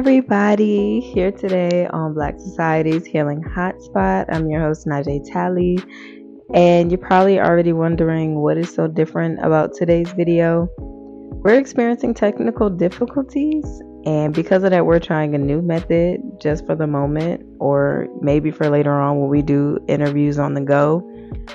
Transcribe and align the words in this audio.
everybody. 0.00 0.98
Here 0.98 1.30
today 1.30 1.86
on 1.88 2.14
Black 2.14 2.38
Society's 2.38 3.04
Healing 3.04 3.42
Hotspot. 3.42 4.24
I'm 4.30 4.48
your 4.48 4.62
host, 4.62 4.86
Najee 4.86 5.30
Tally. 5.30 5.78
And 6.54 6.90
you're 6.90 6.96
probably 6.96 7.38
already 7.38 7.74
wondering 7.74 8.40
what 8.40 8.56
is 8.56 8.74
so 8.74 8.86
different 8.86 9.44
about 9.44 9.74
today's 9.74 10.10
video. 10.12 10.70
We're 10.78 11.58
experiencing 11.58 12.14
technical 12.14 12.70
difficulties, 12.70 13.82
and 14.06 14.32
because 14.32 14.64
of 14.64 14.70
that, 14.70 14.86
we're 14.86 15.00
trying 15.00 15.34
a 15.34 15.38
new 15.38 15.60
method 15.60 16.22
just 16.40 16.64
for 16.64 16.74
the 16.74 16.86
moment, 16.86 17.42
or 17.58 18.08
maybe 18.22 18.50
for 18.50 18.70
later 18.70 18.94
on 18.94 19.20
when 19.20 19.28
we 19.28 19.42
do 19.42 19.78
interviews 19.86 20.38
on 20.38 20.54
the 20.54 20.62
go. 20.62 21.06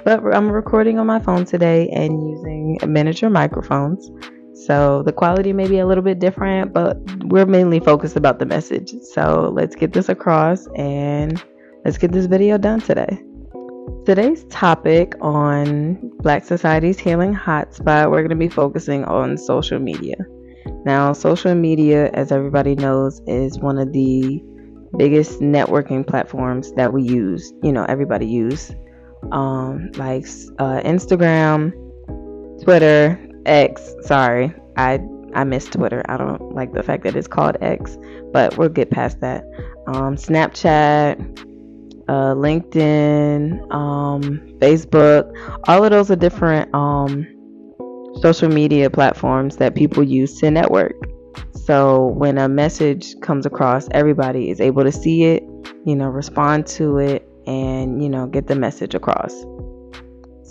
But 0.04 0.24
I'm 0.36 0.52
recording 0.52 1.00
on 1.00 1.08
my 1.08 1.20
phone 1.20 1.46
today 1.46 1.90
and 1.90 2.14
using 2.30 2.78
miniature 2.86 3.32
microphones. 3.32 4.08
So 4.56 5.04
the 5.04 5.12
quality 5.12 5.52
may 5.52 5.68
be 5.68 5.80
a 5.80 5.86
little 5.86 6.04
bit 6.04 6.20
different, 6.20 6.74
but 6.74 6.98
we're 7.26 7.46
mainly 7.46 7.82
focused 7.82 8.16
about 8.16 8.40
the 8.40 8.46
message. 8.46 8.94
So 9.02 9.52
let's 9.54 9.76
get 9.76 9.92
this 9.92 10.08
across 10.08 10.66
and 10.76 11.44
let's 11.84 11.98
get 11.98 12.14
this 12.14 12.26
video 12.26 12.58
done 12.58 12.80
today. 12.80 13.22
Today's 14.06 14.46
topic 14.46 15.14
on 15.20 15.96
Black 16.20 16.46
Society's 16.46 16.98
Healing 16.98 17.36
Hotspot, 17.36 18.10
we're 18.10 18.22
going 18.22 18.30
to 18.30 18.36
be 18.36 18.48
focusing 18.48 19.04
on 19.06 19.38
social 19.38 19.80
media. 19.80 20.16
Now, 20.86 21.12
social 21.12 21.54
media, 21.54 22.10
as 22.12 22.32
everybody 22.32 22.76
knows, 22.76 23.22
is 23.28 23.60
one 23.60 23.78
of 23.78 23.92
the 23.92 24.42
biggest 24.98 25.42
networking 25.42 26.08
platforms 26.08 26.72
that 26.74 26.94
we 26.94 27.04
use. 27.04 27.52
You 27.62 27.74
know, 27.74 27.84
everybody 27.86 28.28
use, 28.28 28.72
um, 29.32 29.92
like 29.96 30.26
uh, 30.60 30.82
Instagram, 30.82 31.74
Twitter, 32.64 33.20
X. 33.46 33.94
Sorry, 34.02 34.54
I 34.78 35.00
I 35.34 35.44
miss 35.44 35.66
Twitter. 35.66 36.02
I 36.08 36.18
don't 36.18 36.54
like 36.54 36.74
the 36.74 36.82
fact 36.82 37.04
that 37.04 37.16
it's 37.16 37.28
called 37.28 37.58
X, 37.62 37.98
but 38.32 38.58
we'll 38.58 38.70
get 38.70 38.90
past 38.90 39.20
that. 39.20 39.44
Um, 39.88 40.16
Snapchat, 40.16 41.20
uh, 42.08 42.34
LinkedIn, 42.36 43.74
um, 43.74 44.24
Facebook, 44.60 45.30
all 45.68 45.84
of 45.84 45.92
those 45.92 46.10
are 46.10 46.16
different 46.16 46.74
um, 46.74 47.28
social 48.22 48.50
media 48.50 48.90
platforms 48.90 49.58
that 49.58 49.76
people 49.76 50.04
use 50.04 50.40
to 50.40 50.50
network. 50.50 50.96
So 51.52 52.08
when 52.08 52.38
a 52.38 52.48
message 52.48 53.20
comes 53.20 53.46
across, 53.46 53.90
everybody 53.92 54.50
is 54.50 54.62
able 54.62 54.84
to 54.84 54.92
see 54.92 55.26
it, 55.26 55.44
you 55.86 55.96
know, 55.96 56.08
respond 56.08 56.66
to 56.68 56.98
it, 57.00 57.28
and 57.46 58.02
you 58.02 58.10
know, 58.10 58.28
get 58.28 58.48
the 58.48 58.56
message 58.56 58.96
across 58.96 59.34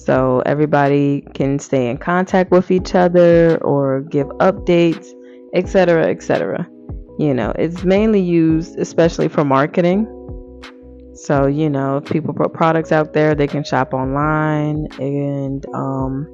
so 0.04 0.42
everybody 0.44 1.22
can 1.34 1.58
stay 1.58 1.88
in 1.88 1.96
contact 1.96 2.50
with 2.50 2.70
each 2.70 2.94
other 2.94 3.56
or 3.62 4.02
give 4.02 4.26
updates, 4.38 5.06
etc., 5.54 6.08
etc. 6.08 6.68
You 7.18 7.32
know, 7.32 7.52
it's 7.56 7.84
mainly 7.84 8.20
used 8.20 8.78
especially 8.78 9.28
for 9.28 9.44
marketing. 9.44 10.06
So, 11.14 11.46
you 11.46 11.70
know, 11.70 11.98
if 11.98 12.04
people 12.06 12.34
put 12.34 12.52
products 12.52 12.92
out 12.92 13.12
there, 13.12 13.34
they 13.34 13.46
can 13.46 13.64
shop 13.64 13.94
online 13.94 14.88
and 14.98 15.64
um 15.74 16.30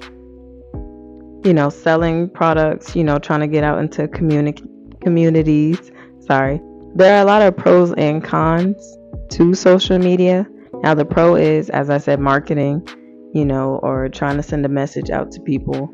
you 1.43 1.53
know, 1.53 1.69
selling 1.69 2.29
products, 2.29 2.95
you 2.95 3.03
know, 3.03 3.17
trying 3.17 3.39
to 3.39 3.47
get 3.47 3.63
out 3.63 3.79
into 3.79 4.07
communi- 4.07 5.01
communities. 5.01 5.91
Sorry. 6.19 6.61
There 6.93 7.15
are 7.15 7.21
a 7.21 7.25
lot 7.25 7.41
of 7.41 7.57
pros 7.57 7.93
and 7.93 8.23
cons 8.23 8.97
to 9.31 9.55
social 9.55 9.97
media. 9.97 10.47
Now, 10.83 10.93
the 10.93 11.05
pro 11.05 11.35
is, 11.35 11.71
as 11.71 11.89
I 11.89 11.97
said, 11.97 12.19
marketing 12.19 12.87
you 13.33 13.45
know, 13.45 13.79
or 13.83 14.09
trying 14.09 14.37
to 14.37 14.43
send 14.43 14.65
a 14.65 14.69
message 14.69 15.09
out 15.09 15.31
to 15.31 15.41
people. 15.41 15.93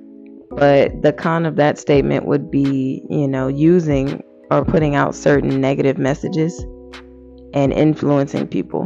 But 0.49 1.01
the 1.01 1.13
con 1.13 1.45
of 1.45 1.55
that 1.57 1.77
statement 1.77 2.25
would 2.25 2.49
be, 2.49 3.03
you 3.09 3.27
know, 3.27 3.47
using 3.47 4.23
or 4.49 4.65
putting 4.65 4.95
out 4.95 5.13
certain 5.13 5.59
negative 5.61 5.97
messages 5.97 6.57
and 7.53 7.73
influencing 7.73 8.47
people, 8.47 8.85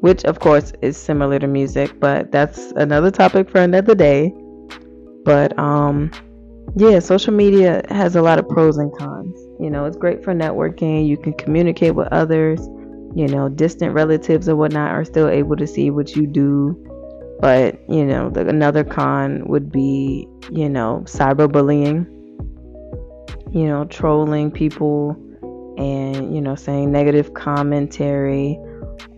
which 0.00 0.24
of 0.24 0.40
course 0.40 0.72
is 0.82 0.96
similar 0.96 1.38
to 1.38 1.46
music, 1.46 1.98
but 2.00 2.30
that's 2.30 2.72
another 2.76 3.10
topic 3.10 3.50
for 3.50 3.60
another 3.60 3.94
day. 3.94 4.32
But 5.24 5.58
um 5.58 6.10
yeah, 6.76 7.00
social 7.00 7.34
media 7.34 7.82
has 7.88 8.14
a 8.14 8.22
lot 8.22 8.38
of 8.38 8.48
pros 8.48 8.78
and 8.78 8.96
cons. 8.96 9.36
You 9.58 9.70
know, 9.70 9.86
it's 9.86 9.96
great 9.96 10.22
for 10.22 10.32
networking, 10.32 11.06
you 11.06 11.16
can 11.16 11.32
communicate 11.32 11.94
with 11.96 12.08
others, 12.12 12.60
you 13.14 13.26
know, 13.26 13.48
distant 13.48 13.92
relatives 13.92 14.48
or 14.48 14.54
whatnot 14.54 14.92
are 14.92 15.04
still 15.04 15.28
able 15.28 15.56
to 15.56 15.66
see 15.66 15.90
what 15.90 16.14
you 16.14 16.26
do 16.26 16.89
but, 17.40 17.80
you 17.88 18.04
know, 18.04 18.30
the, 18.30 18.46
another 18.48 18.84
con 18.84 19.46
would 19.46 19.72
be, 19.72 20.26
you 20.50 20.68
know, 20.68 21.02
cyberbullying, 21.06 22.06
you 23.52 23.66
know, 23.66 23.84
trolling 23.86 24.50
people 24.50 25.16
and, 25.78 26.34
you 26.34 26.40
know, 26.40 26.54
saying 26.54 26.92
negative 26.92 27.32
commentary 27.34 28.58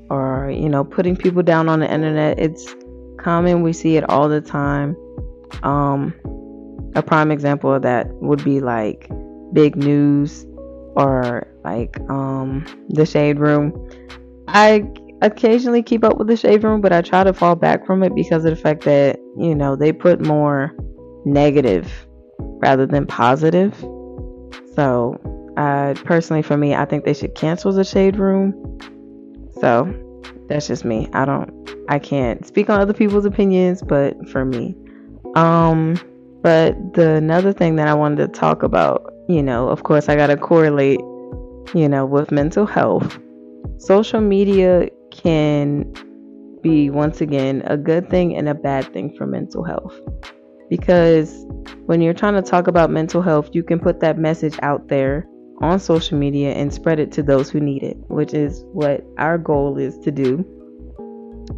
or, 0.09 0.51
you 0.51 0.69
know, 0.69 0.85
putting 0.85 1.17
people 1.17 1.43
down 1.43 1.69
on 1.69 1.81
the 1.81 1.93
internet. 1.93 2.39
It's 2.39 2.75
common. 3.19 3.63
We 3.63 3.73
see 3.73 3.97
it 3.97 4.09
all 4.09 4.29
the 4.29 4.41
time. 4.41 4.97
Um, 5.63 6.15
a 6.95 7.03
prime 7.03 7.31
example 7.31 7.75
of 7.75 7.83
that 7.83 8.07
would 8.21 8.45
be 8.45 8.61
like 8.61 9.11
big 9.53 9.77
news 9.77 10.47
or 10.95 11.47
like 11.65 11.99
um, 12.09 12.65
the 12.89 13.07
shade 13.07 13.39
room. 13.39 13.73
I 14.49 14.87
occasionally 15.23 15.83
keep 15.83 16.05
up 16.05 16.19
with 16.19 16.27
the 16.27 16.37
shade 16.37 16.65
room, 16.65 16.81
but 16.81 16.93
I 16.93 17.01
try 17.01 17.25
to 17.25 17.33
fall 17.33 17.55
back 17.55 17.87
from 17.87 18.03
it 18.03 18.15
because 18.15 18.45
of 18.45 18.51
the 18.51 18.61
fact 18.61 18.85
that, 18.85 19.19
you 19.39 19.55
know, 19.55 19.77
they 19.77 19.93
put 19.93 20.25
more 20.27 20.77
negative 21.25 22.07
rather 22.39 22.87
than 22.87 23.07
positive. 23.07 23.75
So, 24.75 25.19
uh, 25.57 25.95
personally, 26.05 26.43
for 26.43 26.57
me, 26.57 26.75
I 26.75 26.85
think 26.85 27.05
they 27.05 27.15
should 27.15 27.35
cancel 27.35 27.73
the 27.73 27.85
shade 27.85 28.17
room. 28.17 28.53
So, 29.61 29.93
that's 30.49 30.67
just 30.67 30.85
me. 30.85 31.09
I 31.13 31.25
don't, 31.25 31.51
I 31.89 31.99
can't 31.99 32.47
speak 32.47 32.69
on 32.69 32.81
other 32.81 32.93
people's 32.93 33.25
opinions, 33.25 33.83
but 33.83 34.29
for 34.29 34.45
me. 34.45 34.77
Um, 35.37 35.97
but 36.43 36.95
the 36.95 37.15
another 37.15 37.53
thing 37.53 37.77
that 37.77 37.87
I 37.87 37.95
wanted 37.95 38.17
to 38.17 38.29
talk 38.29 38.63
about, 38.63 39.13
you 39.29 39.43
know, 39.43 39.69
of 39.69 39.85
course, 39.85 40.09
I 40.09 40.17
got 40.17 40.27
to 40.27 40.37
correlate, 40.37 41.01
you 41.75 41.89
know, 41.89 42.05
with 42.05 42.33
mental 42.33 42.67
health. 42.67 43.19
Social 43.79 44.21
media 44.21 44.89
can 45.13 45.93
be 46.63 46.91
once 46.91 47.21
again 47.21 47.63
a 47.67 47.77
good 47.77 48.09
thing 48.09 48.37
and 48.37 48.49
a 48.49 48.55
bad 48.55 48.91
thing 48.93 49.15
for 49.17 49.27
mental 49.27 49.63
health. 49.65 49.95
Because 50.71 51.45
when 51.87 52.01
you're 52.01 52.15
trying 52.15 52.35
to 52.35 52.43
talk 52.43 52.67
about 52.67 52.91
mental 52.91 53.21
health, 53.21 53.51
you 53.53 53.63
can 53.63 53.79
put 53.79 54.01
that 54.01 54.17
message 54.17 54.59
out 54.63 54.89
there 54.89 55.29
on 55.61 55.79
social 55.79 56.19
media 56.19 56.53
and 56.53 56.73
spread 56.73 56.99
it 56.99 57.13
to 57.13 57.23
those 57.23 57.51
who 57.51 57.61
need 57.61 57.83
it, 57.83 57.97
which 58.09 58.33
is 58.33 58.65
what 58.73 59.05
our 59.19 59.37
goal 59.39 59.79
is 59.79 59.99
to 59.99 60.11
do. 60.11 60.45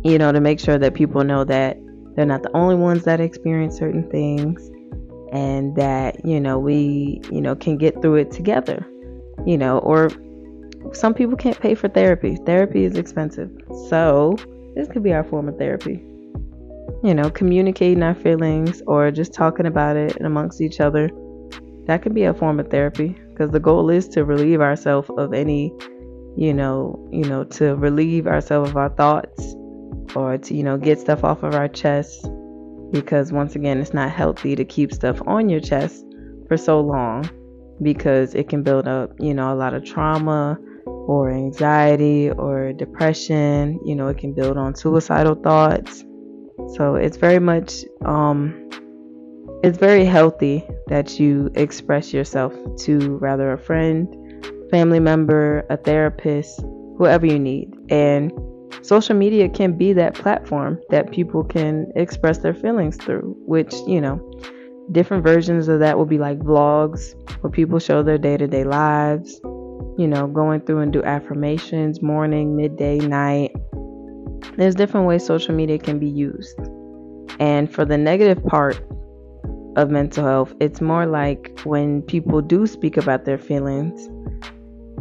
You 0.02 0.18
know, 0.18 0.32
to 0.32 0.40
make 0.40 0.58
sure 0.58 0.78
that 0.78 0.94
people 0.94 1.22
know 1.22 1.44
that 1.44 1.78
they're 2.16 2.26
not 2.26 2.42
the 2.42 2.54
only 2.56 2.74
ones 2.74 3.04
that 3.04 3.20
experience 3.20 3.76
certain 3.76 4.10
things 4.10 4.70
and 5.32 5.76
that, 5.76 6.24
you 6.24 6.40
know, 6.40 6.58
we, 6.58 7.20
you 7.30 7.40
know, 7.40 7.54
can 7.54 7.76
get 7.76 8.00
through 8.02 8.16
it 8.16 8.30
together. 8.30 8.86
You 9.46 9.58
know, 9.58 9.78
or 9.78 10.10
some 10.92 11.14
people 11.14 11.36
can't 11.36 11.58
pay 11.58 11.74
for 11.74 11.88
therapy. 11.88 12.36
Therapy 12.46 12.84
is 12.84 12.96
expensive. 12.96 13.50
So, 13.88 14.36
this 14.74 14.88
could 14.88 15.02
be 15.02 15.12
our 15.12 15.24
form 15.24 15.48
of 15.48 15.56
therapy. 15.56 16.04
You 17.02 17.14
know, 17.14 17.30
communicating 17.30 18.02
our 18.02 18.14
feelings 18.14 18.82
or 18.86 19.10
just 19.10 19.32
talking 19.32 19.66
about 19.66 19.96
it 19.96 20.20
amongst 20.20 20.60
each 20.60 20.80
other. 20.80 21.10
That 21.86 22.02
could 22.02 22.14
be 22.14 22.24
a 22.24 22.34
form 22.34 22.60
of 22.60 22.70
therapy 22.70 23.16
because 23.30 23.50
the 23.50 23.60
goal 23.60 23.90
is 23.90 24.08
to 24.08 24.24
relieve 24.24 24.60
ourselves 24.60 25.10
of 25.18 25.34
any, 25.34 25.72
you 26.36 26.54
know, 26.54 27.08
you 27.12 27.24
know, 27.24 27.44
to 27.44 27.76
relieve 27.76 28.26
ourselves 28.26 28.70
of 28.70 28.76
our 28.76 28.90
thoughts 28.90 29.54
or 30.16 30.38
to, 30.38 30.54
you 30.54 30.62
know, 30.62 30.78
get 30.78 30.98
stuff 30.98 31.24
off 31.24 31.42
of 31.42 31.54
our 31.54 31.68
chest 31.68 32.26
because 32.90 33.32
once 33.32 33.56
again, 33.56 33.80
it's 33.80 33.92
not 33.92 34.10
healthy 34.10 34.54
to 34.54 34.64
keep 34.64 34.92
stuff 34.92 35.20
on 35.26 35.48
your 35.48 35.60
chest 35.60 36.04
for 36.46 36.56
so 36.56 36.80
long 36.80 37.28
because 37.82 38.34
it 38.34 38.48
can 38.48 38.62
build 38.62 38.86
up, 38.86 39.10
you 39.18 39.34
know, 39.34 39.52
a 39.52 39.56
lot 39.56 39.74
of 39.74 39.84
trauma, 39.84 40.58
or 41.06 41.30
anxiety 41.30 42.30
or 42.30 42.72
depression. 42.72 43.78
You 43.84 43.94
know, 43.94 44.08
it 44.08 44.18
can 44.18 44.32
build 44.32 44.56
on 44.56 44.74
suicidal 44.74 45.34
thoughts. 45.34 46.04
So 46.76 46.94
it's 46.94 47.16
very 47.16 47.38
much, 47.38 47.84
um, 48.04 48.70
it's 49.62 49.78
very 49.78 50.04
healthy 50.04 50.64
that 50.88 51.18
you 51.18 51.50
express 51.54 52.12
yourself 52.12 52.52
to 52.80 53.16
rather 53.18 53.52
a 53.52 53.58
friend, 53.58 54.08
family 54.70 55.00
member, 55.00 55.66
a 55.70 55.76
therapist, 55.76 56.60
whoever 56.96 57.26
you 57.26 57.38
need. 57.38 57.72
And 57.90 58.32
social 58.82 59.16
media 59.16 59.48
can 59.48 59.76
be 59.76 59.92
that 59.94 60.14
platform 60.14 60.80
that 60.90 61.10
people 61.10 61.44
can 61.44 61.90
express 61.96 62.38
their 62.38 62.54
feelings 62.54 62.96
through, 62.96 63.36
which, 63.46 63.74
you 63.86 64.00
know, 64.00 64.20
different 64.92 65.22
versions 65.22 65.68
of 65.68 65.80
that 65.80 65.96
will 65.96 66.04
be 66.06 66.18
like 66.18 66.38
vlogs 66.40 67.14
where 67.40 67.50
people 67.50 67.78
show 67.78 68.02
their 68.02 68.18
day 68.18 68.36
to 68.36 68.46
day 68.46 68.64
lives 68.64 69.40
you 69.96 70.06
know, 70.06 70.26
going 70.26 70.60
through 70.60 70.80
and 70.80 70.92
do 70.92 71.02
affirmations 71.02 72.02
morning, 72.02 72.56
midday, 72.56 72.98
night. 72.98 73.54
There's 74.56 74.74
different 74.74 75.06
ways 75.06 75.24
social 75.24 75.54
media 75.54 75.78
can 75.78 75.98
be 75.98 76.08
used. 76.08 76.58
And 77.40 77.72
for 77.72 77.84
the 77.84 77.98
negative 77.98 78.44
part 78.44 78.80
of 79.76 79.90
mental 79.90 80.24
health, 80.24 80.54
it's 80.60 80.80
more 80.80 81.06
like 81.06 81.60
when 81.64 82.02
people 82.02 82.40
do 82.40 82.66
speak 82.66 82.96
about 82.96 83.24
their 83.24 83.38
feelings, 83.38 84.08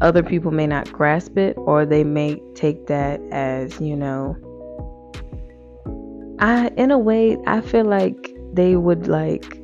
other 0.02 0.24
people 0.24 0.52
may 0.52 0.68
not 0.68 0.92
grasp 0.92 1.38
it 1.38 1.56
or 1.58 1.86
they 1.86 2.04
may 2.04 2.42
take 2.56 2.88
that 2.88 3.22
as, 3.32 3.80
you 3.80 3.96
know, 3.96 4.36
I 6.40 6.68
in 6.76 6.92
a 6.92 6.98
way 6.98 7.38
I 7.46 7.62
feel 7.62 7.86
like 7.86 8.32
they 8.54 8.76
would 8.76 9.08
like 9.08 9.60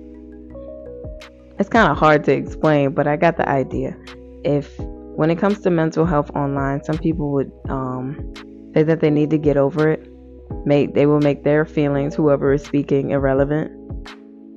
it's 1.60 1.68
kind 1.68 1.92
of 1.92 1.98
hard 1.98 2.24
to 2.24 2.32
explain, 2.32 2.92
but 2.92 3.06
I 3.06 3.18
got 3.18 3.36
the 3.36 3.48
idea. 3.48 3.98
If 4.46 4.80
when 5.19 5.30
it 5.30 5.38
comes 5.38 5.60
to 5.60 5.69
mental 5.69 6.06
health 6.06 6.31
online, 6.33 6.81
some 6.81 6.98
people 6.98 7.33
would 7.33 7.51
um, 7.68 8.33
say 8.74 8.83
that 8.83 9.01
they 9.01 9.10
need 9.10 9.30
to 9.30 9.38
get 9.38 9.57
over 9.57 9.89
it. 9.89 10.07
Make 10.66 10.95
they 10.95 11.07
will 11.07 11.19
make 11.19 11.44
their 11.44 11.66
feelings, 11.66 12.16
whoever 12.16 12.54
is 12.54 12.63
speaking, 12.63 13.10
irrelevant, 13.10 13.69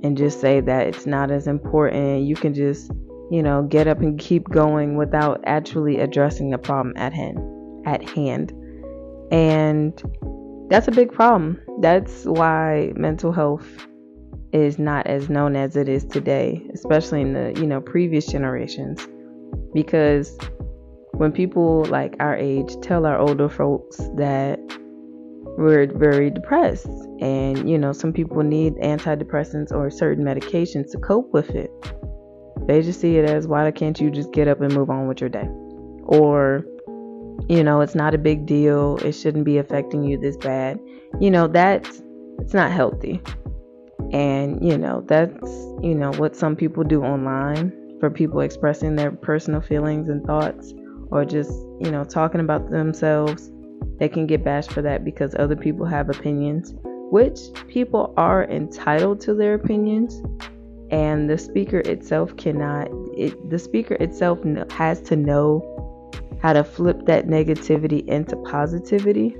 and 0.04 0.16
just 0.16 0.40
say 0.40 0.60
that 0.60 0.86
it's 0.86 1.04
not 1.04 1.32
as 1.32 1.48
important. 1.48 2.22
You 2.22 2.36
can 2.36 2.54
just, 2.54 2.92
you 3.32 3.42
know, 3.42 3.64
get 3.64 3.88
up 3.88 4.02
and 4.02 4.16
keep 4.20 4.48
going 4.50 4.96
without 4.96 5.40
actually 5.46 5.98
addressing 5.98 6.50
the 6.50 6.58
problem 6.58 6.94
at 6.96 7.12
hand. 7.12 7.40
At 7.84 8.08
hand, 8.08 8.52
and 9.32 10.00
that's 10.70 10.86
a 10.86 10.92
big 10.92 11.12
problem. 11.12 11.60
That's 11.80 12.24
why 12.24 12.92
mental 12.94 13.32
health 13.32 13.66
is 14.52 14.78
not 14.78 15.08
as 15.08 15.28
known 15.28 15.56
as 15.56 15.74
it 15.74 15.88
is 15.88 16.04
today, 16.04 16.64
especially 16.72 17.22
in 17.22 17.32
the, 17.32 17.52
you 17.60 17.66
know, 17.66 17.80
previous 17.80 18.26
generations. 18.26 19.08
Because 19.74 20.38
when 21.12 21.32
people 21.32 21.84
like 21.86 22.16
our 22.20 22.36
age 22.36 22.74
tell 22.82 23.06
our 23.06 23.18
older 23.18 23.48
folks 23.48 23.96
that 24.16 24.58
we're 25.58 25.86
very 25.98 26.30
depressed 26.30 26.86
and 27.20 27.68
you 27.68 27.76
know 27.76 27.92
some 27.92 28.12
people 28.12 28.42
need 28.42 28.74
antidepressants 28.76 29.70
or 29.70 29.90
certain 29.90 30.24
medications 30.24 30.90
to 30.90 30.98
cope 30.98 31.30
with 31.34 31.50
it 31.50 31.70
they 32.66 32.80
just 32.80 33.00
see 33.00 33.16
it 33.16 33.28
as 33.28 33.46
why 33.46 33.70
can't 33.70 34.00
you 34.00 34.10
just 34.10 34.32
get 34.32 34.48
up 34.48 34.60
and 34.60 34.72
move 34.72 34.88
on 34.88 35.08
with 35.08 35.20
your 35.20 35.30
day? 35.30 35.48
Or 36.04 36.64
you 37.48 37.62
know 37.64 37.80
it's 37.80 37.94
not 37.94 38.14
a 38.14 38.18
big 38.18 38.46
deal. 38.46 38.98
It 38.98 39.12
shouldn't 39.12 39.44
be 39.44 39.58
affecting 39.58 40.04
you 40.04 40.18
this 40.18 40.36
bad. 40.36 40.78
You 41.20 41.30
know 41.30 41.48
that's 41.48 42.02
it's 42.38 42.54
not 42.54 42.70
healthy. 42.70 43.20
And, 44.12 44.62
you 44.62 44.76
know, 44.76 45.02
that's, 45.06 45.48
you 45.80 45.94
know, 45.94 46.12
what 46.12 46.36
some 46.36 46.54
people 46.54 46.84
do 46.84 47.02
online 47.02 47.72
for 48.02 48.10
people 48.10 48.40
expressing 48.40 48.96
their 48.96 49.12
personal 49.12 49.60
feelings 49.60 50.08
and 50.08 50.26
thoughts 50.26 50.74
or 51.12 51.24
just, 51.24 51.52
you 51.80 51.88
know, 51.88 52.02
talking 52.02 52.40
about 52.40 52.68
themselves. 52.68 53.48
They 54.00 54.08
can 54.08 54.26
get 54.26 54.42
bashed 54.42 54.72
for 54.72 54.82
that 54.82 55.04
because 55.04 55.36
other 55.38 55.54
people 55.54 55.86
have 55.86 56.10
opinions, 56.10 56.74
which 57.12 57.38
people 57.68 58.12
are 58.16 58.42
entitled 58.50 59.20
to 59.20 59.34
their 59.34 59.54
opinions. 59.54 60.20
And 60.90 61.30
the 61.30 61.38
speaker 61.38 61.78
itself 61.78 62.36
cannot, 62.36 62.88
it, 63.16 63.50
the 63.50 63.58
speaker 63.60 63.94
itself 64.00 64.40
has 64.72 65.00
to 65.02 65.14
know 65.14 65.62
how 66.42 66.54
to 66.54 66.64
flip 66.64 67.06
that 67.06 67.28
negativity 67.28 68.04
into 68.08 68.34
positivity. 68.38 69.36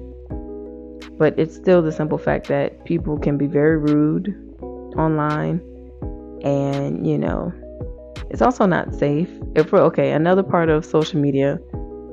But 1.19 1.37
it's 1.37 1.57
still 1.57 1.83
the 1.83 1.91
simple 1.91 2.17
fact 2.17 2.47
that 2.47 2.85
people 2.85 3.19
can 3.19 3.37
be 3.37 3.49
very 3.49 3.77
rude, 3.77 4.39
online 4.97 5.61
and 6.45 7.07
you 7.07 7.17
know 7.17 7.53
it's 8.33 8.41
also 8.41 8.65
not 8.65 8.95
safe. 8.95 9.29
If 9.55 9.73
we're 9.73 9.83
okay 9.83 10.13
another 10.13 10.43
part 10.43 10.71
of 10.71 10.85
social 10.87 11.21
media 11.21 11.59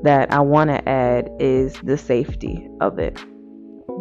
that 0.04 0.32
i 0.32 0.40
want 0.40 0.70
to 0.70 0.88
add 0.88 1.30
is 1.40 1.74
the 1.84 1.98
safety 1.98 2.68
of 2.82 3.00
it. 3.00 3.18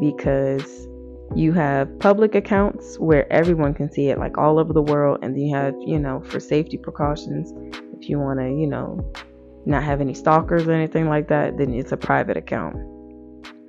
Because 0.00 0.88
you 1.34 1.52
have 1.52 1.98
public 2.00 2.34
accounts 2.34 2.98
where 2.98 3.30
everyone 3.32 3.74
can 3.74 3.90
see 3.90 4.08
it 4.08 4.18
like 4.18 4.36
all 4.36 4.58
over 4.58 4.72
the 4.72 4.82
world 4.82 5.18
and 5.22 5.34
then 5.34 5.42
you 5.42 5.54
have 5.54 5.74
you 5.86 5.98
know 5.98 6.20
for 6.22 6.40
safety 6.40 6.78
precautions 6.78 7.52
if 8.00 8.08
you 8.08 8.18
want 8.18 8.40
to 8.40 8.46
you 8.46 8.66
know 8.66 9.12
not 9.66 9.82
have 9.82 10.00
any 10.00 10.14
stalkers 10.14 10.66
or 10.66 10.72
anything 10.72 11.06
like 11.06 11.28
that 11.28 11.58
then 11.58 11.74
it's 11.74 11.92
a 11.92 11.96
private 11.98 12.38
account 12.38 12.74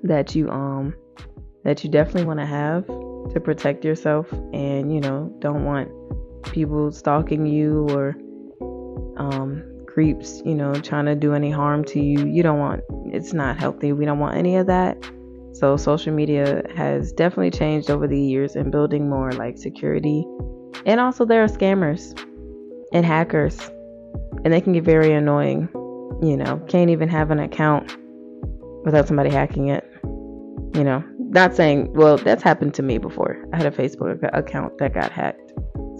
that 0.03 0.33
you 0.35 0.49
um 0.49 0.93
that 1.65 1.83
you 1.83 1.89
definitely 1.89 2.23
want 2.23 2.39
to 2.39 2.45
have 2.45 2.87
to 3.33 3.41
protect 3.43 3.83
yourself 3.83 4.31
and 4.53 4.93
you 4.93 5.01
know 5.01 5.35
don't 5.39 5.65
want 5.65 5.89
people 6.53 6.91
stalking 6.93 7.45
you 7.45 7.89
or 7.89 8.15
um, 9.19 9.63
creeps 9.87 10.41
you 10.45 10.55
know 10.55 10.73
trying 10.73 11.05
to 11.05 11.15
do 11.15 11.33
any 11.33 11.51
harm 11.51 11.83
to 11.83 11.99
you 11.99 12.25
you 12.27 12.43
don't 12.43 12.59
want 12.59 12.81
it's 13.13 13.33
not 13.33 13.57
healthy. 13.57 13.93
We 13.93 14.05
don't 14.05 14.19
want 14.19 14.37
any 14.37 14.55
of 14.57 14.67
that. 14.67 14.97
So 15.53 15.77
social 15.77 16.13
media 16.13 16.63
has 16.75 17.11
definitely 17.11 17.51
changed 17.51 17.89
over 17.89 18.07
the 18.07 18.19
years 18.19 18.55
in 18.55 18.71
building 18.71 19.09
more 19.09 19.31
like 19.31 19.57
security. 19.57 20.23
And 20.85 20.99
also 20.99 21.25
there 21.25 21.43
are 21.43 21.47
scammers 21.47 22.17
and 22.93 23.05
hackers 23.05 23.59
and 24.43 24.53
they 24.53 24.61
can 24.61 24.73
get 24.73 24.83
very 24.83 25.13
annoying 25.13 25.69
you 26.21 26.37
know. 26.37 26.61
Can't 26.67 26.89
even 26.89 27.09
have 27.09 27.31
an 27.31 27.39
account 27.39 27.95
without 28.85 29.07
somebody 29.07 29.29
hacking 29.29 29.69
it 29.69 29.83
you 30.75 30.83
know. 30.83 31.03
Not 31.17 31.55
saying 31.55 31.93
well 31.93 32.17
that's 32.17 32.43
happened 32.43 32.73
to 32.75 32.83
me 32.83 32.97
before. 32.97 33.43
I 33.53 33.57
had 33.57 33.65
a 33.65 33.71
facebook 33.71 34.29
account 34.33 34.77
that 34.77 34.93
got 34.93 35.11
hacked. 35.11 35.51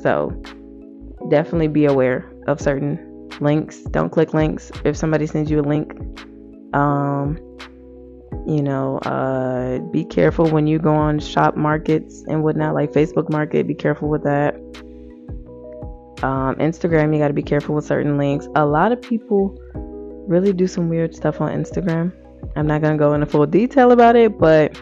So 0.02 0.30
definitely 1.30 1.68
be 1.68 1.86
aware 1.86 2.32
of 2.48 2.62
certain 2.62 3.09
links. 3.40 3.78
Don't 3.92 4.10
click 4.10 4.34
links. 4.34 4.72
If 4.84 4.98
somebody 4.98 5.28
sends 5.28 5.50
you 5.50 5.60
a 5.60 5.62
link 5.62 5.94
um 6.74 7.38
you 8.46 8.62
know 8.62 8.98
uh 9.00 9.80
be 9.92 10.06
careful 10.06 10.48
when 10.50 10.68
you 10.68 10.78
go 10.78 10.94
on 10.94 11.20
shop 11.20 11.56
markets 11.56 12.24
and 12.28 12.44
whatnot 12.44 12.76
like 12.76 12.92
facebook 12.92 13.28
market 13.30 13.68
be 13.68 13.74
careful 13.74 14.10
with 14.10 14.24
that. 14.24 14.56
Um 16.24 16.56
instagram 16.56 17.14
you 17.14 17.20
got 17.20 17.30
to 17.30 17.34
be 17.34 17.44
careful 17.44 17.76
with 17.76 17.86
certain 17.86 18.18
links. 18.18 18.48
A 18.56 18.66
lot 18.66 18.92
of 18.92 19.02
people 19.02 19.58
really 20.28 20.54
do 20.54 20.68
some 20.68 20.90
weird 20.90 21.16
stuff 21.16 21.42
on 21.42 21.52
instagram. 21.52 22.12
I'm 22.56 22.68
not 22.68 22.82
going 22.82 22.94
to 22.94 23.00
go 23.00 23.14
into 23.14 23.26
full 23.26 23.46
detail 23.46 23.92
about 23.92 24.16
it 24.16 24.38
but 24.38 24.80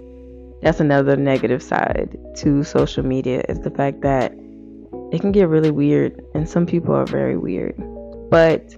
that's 0.61 0.79
another 0.79 1.15
negative 1.15 1.61
side 1.61 2.17
to 2.37 2.63
social 2.63 3.05
media 3.05 3.43
is 3.47 3.59
the 3.59 3.71
fact 3.71 4.01
that 4.01 4.33
it 5.11 5.21
can 5.21 5.31
get 5.31 5.47
really 5.47 5.71
weird 5.71 6.21
and 6.33 6.49
some 6.49 6.65
people 6.65 6.93
are 6.93 7.05
very 7.05 7.37
weird 7.37 7.75
but 8.29 8.75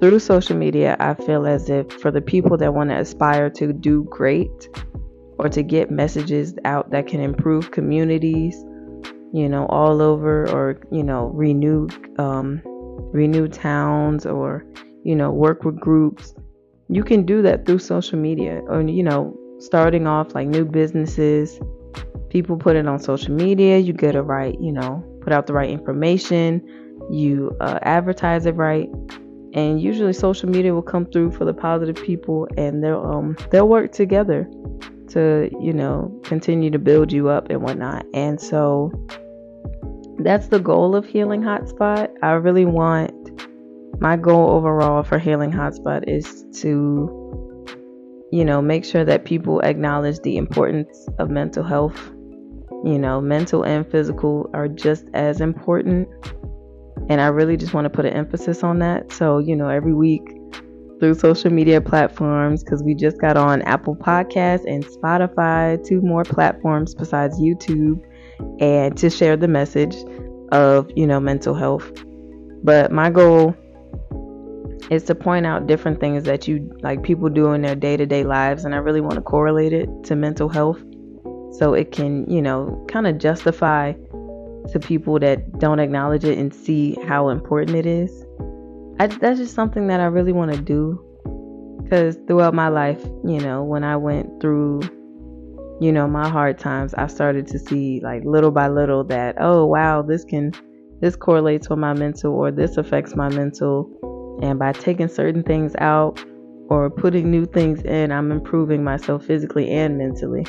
through 0.00 0.18
social 0.18 0.56
media 0.56 0.96
i 1.00 1.14
feel 1.14 1.46
as 1.46 1.68
if 1.70 1.90
for 1.92 2.10
the 2.10 2.20
people 2.20 2.56
that 2.56 2.74
want 2.74 2.90
to 2.90 2.98
aspire 2.98 3.48
to 3.50 3.72
do 3.72 4.04
great 4.10 4.68
or 5.38 5.48
to 5.48 5.62
get 5.62 5.90
messages 5.90 6.54
out 6.64 6.90
that 6.90 7.06
can 7.06 7.20
improve 7.20 7.70
communities 7.70 8.54
you 9.32 9.48
know 9.48 9.66
all 9.66 10.02
over 10.02 10.48
or 10.50 10.80
you 10.90 11.02
know 11.02 11.26
renew 11.28 11.88
um, 12.18 12.60
renew 13.12 13.48
towns 13.48 14.26
or 14.26 14.64
you 15.04 15.14
know 15.14 15.30
work 15.30 15.64
with 15.64 15.78
groups 15.80 16.34
you 16.88 17.02
can 17.02 17.24
do 17.24 17.40
that 17.42 17.64
through 17.64 17.78
social 17.78 18.18
media 18.18 18.60
or 18.66 18.82
you 18.82 19.02
know 19.02 19.36
starting 19.62 20.06
off 20.06 20.34
like 20.34 20.48
new 20.48 20.64
businesses, 20.64 21.60
people 22.30 22.56
put 22.56 22.76
it 22.76 22.86
on 22.86 22.98
social 22.98 23.32
media. 23.32 23.78
You 23.78 23.92
get 23.92 24.14
it 24.14 24.22
right, 24.22 24.56
you 24.60 24.72
know, 24.72 25.04
put 25.22 25.32
out 25.32 25.46
the 25.46 25.52
right 25.52 25.70
information, 25.70 26.81
you 27.10 27.56
uh, 27.60 27.78
advertise 27.82 28.46
it 28.46 28.54
right, 28.56 28.88
and 29.54 29.80
usually 29.80 30.12
social 30.12 30.48
media 30.48 30.74
will 30.74 30.82
come 30.82 31.06
through 31.06 31.32
for 31.32 31.44
the 31.44 31.54
positive 31.54 31.96
people, 32.04 32.48
and 32.56 32.82
they'll 32.82 33.04
um 33.04 33.36
they'll 33.50 33.68
work 33.68 33.92
together 33.92 34.48
to 35.08 35.50
you 35.60 35.72
know 35.72 36.12
continue 36.24 36.70
to 36.70 36.78
build 36.78 37.12
you 37.12 37.28
up 37.28 37.50
and 37.50 37.62
whatnot. 37.62 38.04
And 38.14 38.40
so 38.40 38.90
that's 40.18 40.48
the 40.48 40.60
goal 40.60 40.94
of 40.94 41.06
Healing 41.06 41.42
Hotspot. 41.42 42.10
I 42.22 42.32
really 42.32 42.64
want 42.64 43.12
my 44.00 44.16
goal 44.16 44.50
overall 44.50 45.02
for 45.02 45.18
Healing 45.18 45.52
Hotspot 45.52 46.08
is 46.08 46.44
to 46.60 47.22
you 48.32 48.46
know, 48.46 48.62
make 48.62 48.82
sure 48.82 49.04
that 49.04 49.26
people 49.26 49.60
acknowledge 49.60 50.18
the 50.20 50.38
importance 50.38 51.06
of 51.18 51.28
mental 51.28 51.62
health. 51.62 52.10
You 52.82 52.98
know, 52.98 53.20
mental 53.20 53.62
and 53.62 53.88
physical 53.88 54.50
are 54.54 54.66
just 54.66 55.04
as 55.12 55.40
important. 55.40 56.08
And 57.08 57.20
I 57.20 57.26
really 57.26 57.56
just 57.56 57.74
want 57.74 57.84
to 57.84 57.90
put 57.90 58.04
an 58.04 58.12
emphasis 58.12 58.62
on 58.62 58.78
that. 58.78 59.12
So, 59.12 59.38
you 59.38 59.56
know, 59.56 59.68
every 59.68 59.92
week 59.92 60.22
through 61.00 61.14
social 61.14 61.50
media 61.50 61.80
platforms, 61.80 62.62
because 62.62 62.82
we 62.82 62.94
just 62.94 63.20
got 63.20 63.36
on 63.36 63.62
Apple 63.62 63.96
Podcasts 63.96 64.64
and 64.66 64.84
Spotify, 64.86 65.84
two 65.84 66.00
more 66.00 66.22
platforms 66.22 66.94
besides 66.94 67.40
YouTube, 67.40 68.00
and 68.60 68.96
to 68.96 69.10
share 69.10 69.36
the 69.36 69.48
message 69.48 69.96
of, 70.52 70.90
you 70.94 71.06
know, 71.06 71.18
mental 71.18 71.54
health. 71.54 71.90
But 72.62 72.92
my 72.92 73.10
goal 73.10 73.56
is 74.90 75.04
to 75.04 75.14
point 75.14 75.46
out 75.46 75.66
different 75.66 76.00
things 76.00 76.24
that 76.24 76.46
you 76.46 76.70
like 76.82 77.02
people 77.02 77.28
do 77.28 77.52
in 77.52 77.62
their 77.62 77.74
day-to-day 77.74 78.24
lives 78.24 78.64
and 78.64 78.74
I 78.74 78.78
really 78.78 79.00
want 79.00 79.14
to 79.14 79.22
correlate 79.22 79.72
it 79.72 79.88
to 80.04 80.16
mental 80.16 80.48
health 80.48 80.80
so 81.52 81.74
it 81.74 81.92
can, 81.92 82.28
you 82.30 82.42
know, 82.42 82.84
kind 82.88 83.06
of 83.06 83.18
justify 83.18 83.92
to 84.70 84.78
people 84.78 85.18
that 85.18 85.58
don't 85.58 85.80
acknowledge 85.80 86.24
it 86.24 86.38
and 86.38 86.54
see 86.54 86.96
how 87.06 87.28
important 87.28 87.76
it 87.76 87.86
is. 87.86 88.24
I, 89.00 89.06
that's 89.06 89.38
just 89.38 89.54
something 89.54 89.86
that 89.88 90.00
I 90.00 90.04
really 90.04 90.32
want 90.32 90.52
to 90.52 90.60
do 90.60 91.02
because 91.82 92.16
throughout 92.26 92.54
my 92.54 92.68
life, 92.68 93.02
you 93.24 93.40
know, 93.40 93.62
when 93.62 93.84
I 93.84 93.96
went 93.96 94.40
through, 94.40 94.82
you 95.80 95.92
know, 95.92 96.06
my 96.06 96.28
hard 96.28 96.58
times, 96.58 96.94
I 96.94 97.06
started 97.06 97.46
to 97.48 97.58
see 97.58 98.00
like 98.02 98.24
little 98.24 98.50
by 98.50 98.68
little 98.68 99.04
that, 99.04 99.36
oh, 99.40 99.66
wow, 99.66 100.02
this 100.02 100.24
can, 100.24 100.52
this 101.00 101.16
correlates 101.16 101.68
with 101.68 101.78
my 101.78 101.92
mental 101.92 102.34
or 102.34 102.50
this 102.50 102.76
affects 102.76 103.16
my 103.16 103.28
mental 103.28 104.38
And 104.42 104.58
by 104.58 104.72
taking 104.72 105.08
certain 105.08 105.42
things 105.42 105.74
out 105.78 106.24
or 106.68 106.88
putting 106.88 107.30
new 107.30 107.44
things 107.44 107.82
in, 107.82 108.10
I'm 108.10 108.32
improving 108.32 108.82
myself 108.82 109.26
physically 109.26 109.70
and 109.70 109.98
mentally. 109.98 110.46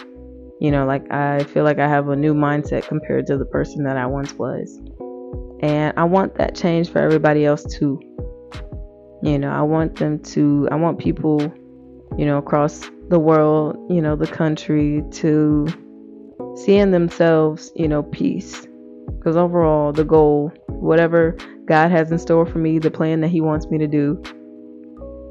You 0.60 0.72
know, 0.72 0.86
like 0.86 1.12
I 1.12 1.44
feel 1.44 1.64
like 1.64 1.80
I 1.80 1.88
have 1.88 2.10
a 2.10 2.16
new 2.16 2.34
mindset 2.34 2.88
compared 2.88 3.28
to 3.28 3.38
the 3.38 3.46
person 3.46 3.84
that 3.84 3.98
I 3.98 4.06
once 4.06 4.34
was. 4.34 4.80
And 5.62 5.94
I 5.98 6.04
want 6.04 6.36
that 6.36 6.56
change 6.56 6.90
for 6.90 7.00
everybody 7.00 7.46
else 7.46 7.64
too. 7.64 8.00
You 9.24 9.40
know, 9.40 9.50
I 9.50 9.62
want 9.62 9.96
them 9.96 10.20
to, 10.20 10.68
I 10.72 10.76
want 10.76 11.00
people, 11.00 11.42
you 12.18 12.26
know, 12.26 12.38
across 12.38 12.90
the 13.10 13.20
world, 13.20 13.78
you 13.90 14.02
know, 14.02 14.16
the 14.16 14.28
country 14.28 15.04
to 15.12 15.68
see 16.56 16.76
in 16.76 16.92
themselves, 16.92 17.72
you 17.76 17.88
know, 17.88 18.04
peace. 18.04 18.68
Because 19.18 19.38
overall, 19.38 19.94
the 19.94 20.04
goal, 20.04 20.52
whatever 20.68 21.38
God 21.66 21.92
has 21.92 22.12
in 22.12 22.20
store 22.20 22.46
for 22.46 22.58
me, 22.58 22.80
the 22.80 22.92
plan 22.92 23.22
that 23.22 23.30
He 23.30 23.40
wants 23.40 23.68
me 23.68 23.78
to 23.78 23.88
do, 23.88 24.22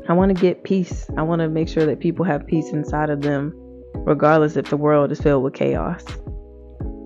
I 0.08 0.14
want 0.14 0.34
to 0.34 0.40
get 0.40 0.64
peace. 0.64 1.08
I 1.16 1.22
want 1.22 1.40
to 1.40 1.48
make 1.48 1.68
sure 1.68 1.84
that 1.86 2.00
people 2.00 2.24
have 2.24 2.46
peace 2.46 2.70
inside 2.70 3.10
of 3.10 3.20
them, 3.20 3.54
regardless 3.94 4.56
if 4.56 4.68
the 4.68 4.76
world 4.76 5.12
is 5.12 5.20
filled 5.20 5.42
with 5.42 5.54
chaos. 5.54 6.04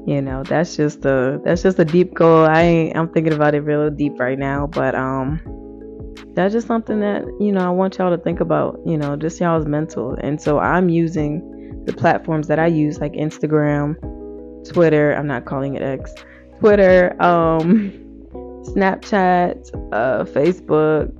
You 0.06 0.22
know, 0.22 0.44
that's 0.44 0.76
just 0.76 1.04
a 1.04 1.40
that's 1.44 1.62
just 1.62 1.80
a 1.80 1.84
deep 1.84 2.14
goal. 2.14 2.44
I 2.44 2.92
I'm 2.94 3.08
thinking 3.08 3.32
about 3.32 3.54
it 3.56 3.62
real 3.62 3.90
deep 3.90 4.20
right 4.20 4.38
now, 4.38 4.68
but 4.68 4.94
um, 4.94 5.40
that's 6.34 6.52
just 6.52 6.68
something 6.68 7.00
that 7.00 7.24
you 7.40 7.50
know 7.50 7.66
I 7.66 7.70
want 7.70 7.98
y'all 7.98 8.16
to 8.16 8.22
think 8.22 8.38
about. 8.38 8.78
You 8.86 8.96
know, 8.96 9.16
just 9.16 9.40
y'all's 9.40 9.66
mental, 9.66 10.14
and 10.20 10.40
so 10.40 10.60
I'm 10.60 10.88
using 10.88 11.84
the 11.86 11.92
platforms 11.92 12.46
that 12.46 12.60
I 12.60 12.66
use, 12.66 13.00
like 13.00 13.14
Instagram, 13.14 13.96
Twitter. 14.72 15.12
I'm 15.12 15.26
not 15.26 15.44
calling 15.44 15.74
it 15.74 15.82
X. 15.82 16.14
Twitter, 16.60 17.20
um, 17.20 17.90
Snapchat, 18.62 19.74
uh, 19.92 20.24
Facebook, 20.24 21.10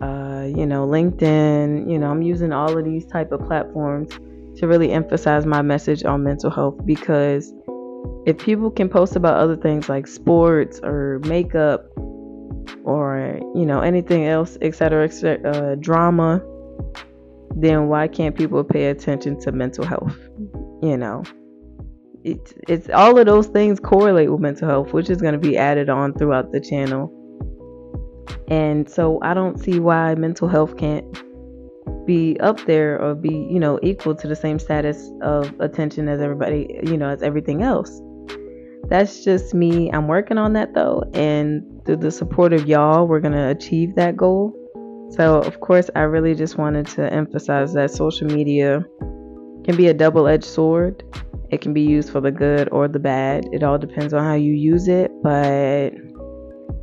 uh, 0.00 0.46
you 0.46 0.64
know, 0.64 0.86
LinkedIn. 0.86 1.90
You 1.90 1.98
know, 1.98 2.10
I'm 2.10 2.22
using 2.22 2.50
all 2.50 2.78
of 2.78 2.82
these 2.82 3.04
type 3.04 3.30
of 3.30 3.44
platforms 3.46 4.10
to 4.60 4.68
really 4.68 4.92
emphasize 4.92 5.46
my 5.46 5.62
message 5.62 6.04
on 6.04 6.22
mental 6.22 6.50
health 6.50 6.78
because 6.84 7.52
if 8.26 8.38
people 8.38 8.70
can 8.70 8.88
post 8.88 9.16
about 9.16 9.34
other 9.34 9.56
things 9.56 9.88
like 9.88 10.06
sports 10.06 10.80
or 10.82 11.20
makeup 11.24 11.86
or 12.84 13.40
you 13.54 13.66
know 13.66 13.80
anything 13.80 14.26
else 14.26 14.56
etc 14.62 15.04
etc 15.04 15.50
uh, 15.50 15.74
drama 15.76 16.42
then 17.56 17.88
why 17.88 18.06
can't 18.06 18.36
people 18.36 18.62
pay 18.62 18.86
attention 18.86 19.38
to 19.40 19.50
mental 19.50 19.84
health 19.84 20.16
you 20.82 20.96
know? 20.96 21.22
It's 22.22 22.52
it's 22.68 22.90
all 22.90 23.18
of 23.18 23.26
those 23.26 23.46
things 23.46 23.80
correlate 23.80 24.30
with 24.30 24.40
mental 24.40 24.68
health 24.68 24.92
which 24.92 25.08
is 25.08 25.22
going 25.22 25.32
to 25.32 25.38
be 25.38 25.56
added 25.56 25.88
on 25.88 26.12
throughout 26.14 26.52
the 26.52 26.60
channel. 26.60 27.16
And 28.48 28.90
so 28.90 29.18
i 29.22 29.32
don't 29.32 29.58
see 29.58 29.78
why 29.78 30.14
mental 30.14 30.48
health 30.48 30.76
can't 30.76 31.04
be 32.14 32.38
up 32.40 32.58
there 32.66 33.00
or 33.02 33.14
be 33.14 33.34
you 33.54 33.60
know 33.64 33.78
equal 33.90 34.14
to 34.22 34.26
the 34.32 34.38
same 34.44 34.58
status 34.58 34.98
of 35.22 35.40
attention 35.60 36.08
as 36.08 36.20
everybody 36.20 36.60
you 36.90 36.96
know 37.00 37.08
as 37.08 37.22
everything 37.22 37.62
else 37.62 37.92
that's 38.90 39.22
just 39.22 39.54
me. 39.54 39.88
I'm 39.92 40.08
working 40.08 40.36
on 40.36 40.52
that 40.54 40.74
though, 40.74 41.04
and 41.14 41.62
through 41.86 41.98
the 41.98 42.10
support 42.10 42.52
of 42.52 42.66
y'all, 42.66 43.06
we're 43.06 43.20
gonna 43.20 43.48
achieve 43.48 43.94
that 43.94 44.16
goal. 44.16 44.52
So, 45.10 45.38
of 45.42 45.60
course, 45.60 45.90
I 45.94 46.00
really 46.00 46.34
just 46.34 46.58
wanted 46.58 46.86
to 46.88 47.12
emphasize 47.12 47.72
that 47.74 47.92
social 47.92 48.26
media 48.26 48.84
can 49.64 49.76
be 49.76 49.86
a 49.86 49.94
double 49.94 50.26
edged 50.26 50.44
sword. 50.44 51.04
It 51.50 51.60
can 51.60 51.72
be 51.72 51.82
used 51.82 52.10
for 52.10 52.20
the 52.20 52.32
good 52.32 52.68
or 52.70 52.88
the 52.88 52.98
bad. 52.98 53.44
It 53.52 53.62
all 53.62 53.78
depends 53.78 54.12
on 54.12 54.24
how 54.24 54.34
you 54.34 54.52
use 54.52 54.88
it, 54.88 55.10
but 55.22 55.92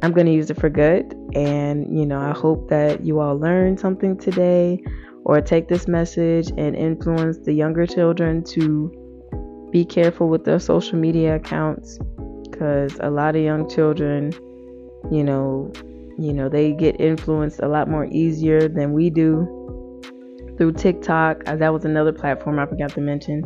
I'm 0.02 0.12
going 0.14 0.26
to 0.28 0.34
use 0.34 0.50
it 0.50 0.60
for 0.60 0.70
good. 0.70 1.14
And, 1.34 1.98
you 1.98 2.06
know, 2.06 2.20
I 2.20 2.32
hope 2.32 2.70
that 2.70 3.06
you 3.06 3.22
all 3.22 3.38
learned 3.40 3.80
something 3.80 4.18
today 4.18 4.84
or 5.28 5.42
take 5.42 5.68
this 5.68 5.90
message 5.90 6.50
and 6.58 6.74
influence 6.74 7.38
the 7.40 7.52
younger 7.52 7.86
children 7.86 8.42
to 8.42 8.90
be 9.72 9.84
careful 9.84 10.30
with 10.30 10.46
their 10.46 10.58
social 10.58 10.98
media 10.98 11.36
accounts 11.36 12.00
because 12.50 12.98
a 13.02 13.10
lot 13.10 13.36
of 13.36 13.42
young 13.42 13.70
children, 13.70 14.32
you 15.12 15.26
know, 15.26 15.70
you 16.18 16.32
know, 16.32 16.48
they 16.48 16.72
get 16.72 17.00
influenced 17.02 17.60
a 17.60 17.68
lot 17.68 17.90
more 17.90 18.08
easier 18.10 18.70
than 18.70 18.94
we 18.94 19.10
do 19.10 20.00
through 20.58 20.72
TikTok. 20.72 21.44
Uh, 21.46 21.58
that 21.58 21.74
was 21.74 21.84
another 21.84 22.14
platform 22.14 22.58
I 22.58 22.66
forgot 22.66 22.92
to 22.92 23.02
mention. 23.02 23.44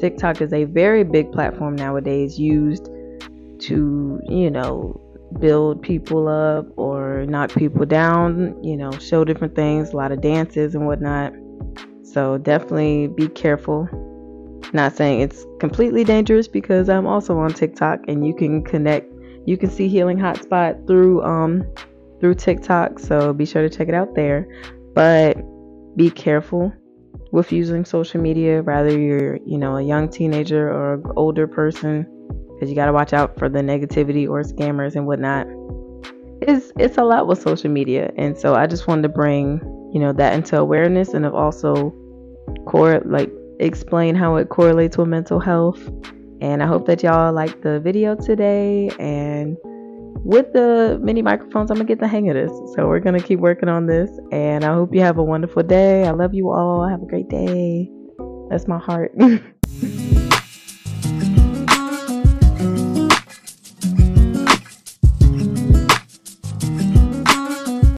TikTok 0.00 0.40
is 0.40 0.52
a 0.52 0.64
very 0.64 1.04
big 1.04 1.30
platform 1.30 1.76
nowadays 1.76 2.40
used 2.40 2.86
to, 2.86 4.20
you 4.28 4.50
know, 4.50 5.00
build 5.38 5.82
people 5.82 6.28
up 6.28 6.66
or 6.76 7.24
knock 7.26 7.52
people 7.52 7.86
down, 7.86 8.62
you 8.62 8.76
know, 8.76 8.90
show 8.92 9.24
different 9.24 9.54
things, 9.54 9.92
a 9.92 9.96
lot 9.96 10.12
of 10.12 10.20
dances 10.20 10.74
and 10.74 10.86
whatnot. 10.86 11.32
So 12.02 12.38
definitely 12.38 13.06
be 13.06 13.28
careful 13.28 13.88
not 14.72 14.96
saying 14.96 15.20
it's 15.20 15.44
completely 15.58 16.04
dangerous 16.04 16.48
because 16.48 16.88
I'm 16.88 17.06
also 17.06 17.38
on 17.38 17.52
TikTok 17.52 18.00
and 18.08 18.26
you 18.26 18.34
can 18.34 18.62
connect. 18.62 19.12
You 19.46 19.56
can 19.56 19.70
see 19.70 19.88
Healing 19.88 20.18
Hotspot 20.18 20.86
through 20.86 21.22
um 21.22 21.64
through 22.20 22.34
TikTok, 22.34 22.98
so 22.98 23.32
be 23.32 23.46
sure 23.46 23.62
to 23.62 23.70
check 23.70 23.88
it 23.88 23.94
out 23.94 24.14
there. 24.14 24.46
But 24.94 25.36
be 25.96 26.10
careful 26.10 26.72
with 27.32 27.52
using 27.52 27.84
social 27.84 28.20
media, 28.20 28.62
rather 28.62 28.96
you're 28.96 29.38
you 29.46 29.58
know 29.58 29.76
a 29.76 29.82
young 29.82 30.08
teenager 30.08 30.68
or 30.68 30.94
an 30.94 31.04
older 31.16 31.46
person, 31.46 32.06
because 32.60 32.68
you 32.68 32.76
got 32.76 32.86
to 32.86 32.92
watch 32.92 33.14
out 33.14 33.38
for 33.38 33.48
the 33.48 33.60
negativity 33.60 34.28
or 34.28 34.42
scammers 34.42 34.94
and 34.94 35.06
whatnot. 35.06 35.46
It's 36.42 36.72
it's 36.78 36.98
a 36.98 37.04
lot 37.04 37.26
with 37.26 37.40
social 37.40 37.70
media, 37.70 38.12
and 38.16 38.36
so 38.36 38.54
I 38.54 38.66
just 38.66 38.86
wanted 38.86 39.02
to 39.02 39.08
bring 39.08 39.60
you 39.92 39.98
know 39.98 40.12
that 40.12 40.34
into 40.34 40.58
awareness 40.58 41.14
and 41.14 41.24
also 41.26 41.94
core 42.66 43.00
like 43.06 43.30
explain 43.58 44.14
how 44.14 44.36
it 44.36 44.48
correlates 44.50 44.98
with 44.98 45.08
mental 45.08 45.40
health. 45.40 45.80
And 46.42 46.62
I 46.62 46.66
hope 46.66 46.86
that 46.86 47.02
y'all 47.02 47.32
like 47.32 47.62
the 47.62 47.80
video 47.80 48.14
today. 48.14 48.90
And 48.98 49.58
with 50.24 50.52
the 50.54 50.98
mini 51.02 51.20
microphones, 51.20 51.70
I'm 51.70 51.76
to 51.76 51.84
get 51.84 52.00
the 52.00 52.08
hang 52.08 52.30
of 52.30 52.34
this. 52.34 52.50
So 52.74 52.88
we're 52.88 53.00
to 53.00 53.20
keep 53.20 53.40
working 53.40 53.68
on 53.68 53.86
this. 53.86 54.10
And 54.32 54.64
I 54.64 54.72
hope 54.72 54.94
you 54.94 55.02
have 55.02 55.18
a 55.18 55.22
wonderful 55.22 55.62
day. 55.62 56.06
I 56.06 56.12
love 56.12 56.32
you 56.32 56.50
all. 56.50 56.88
Have 56.88 57.02
a 57.02 57.06
great 57.06 57.28
day. 57.28 57.90
That's 58.48 58.66
my 58.66 58.78
heart. 58.78 59.12